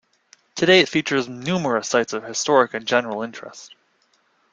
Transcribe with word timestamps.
Today, 0.55 0.79
it 0.79 0.89
features 0.89 1.27
numerous 1.29 1.87
sites 1.87 2.11
of 2.11 2.23
historic 2.23 2.73
and 2.73 2.87
general 2.87 3.21
interest. 3.21 3.75